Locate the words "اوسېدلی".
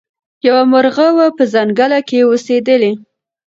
2.23-2.93